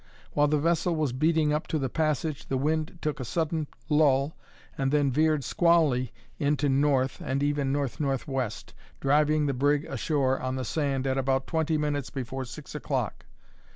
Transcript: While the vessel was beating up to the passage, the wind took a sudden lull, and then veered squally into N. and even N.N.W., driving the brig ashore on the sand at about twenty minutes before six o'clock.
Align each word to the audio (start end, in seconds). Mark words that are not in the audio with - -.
While 0.33 0.47
the 0.47 0.57
vessel 0.57 0.95
was 0.95 1.13
beating 1.13 1.53
up 1.53 1.67
to 1.67 1.77
the 1.77 1.87
passage, 1.87 2.47
the 2.47 2.57
wind 2.57 2.97
took 3.03 3.19
a 3.19 3.23
sudden 3.23 3.67
lull, 3.87 4.35
and 4.75 4.91
then 4.91 5.11
veered 5.11 5.43
squally 5.43 6.11
into 6.39 6.65
N. 6.65 7.07
and 7.23 7.43
even 7.43 7.75
N.N.W., 7.75 8.47
driving 8.99 9.45
the 9.45 9.53
brig 9.53 9.85
ashore 9.85 10.39
on 10.41 10.55
the 10.55 10.65
sand 10.65 11.05
at 11.05 11.19
about 11.19 11.45
twenty 11.45 11.77
minutes 11.77 12.09
before 12.09 12.45
six 12.45 12.73
o'clock. 12.73 13.27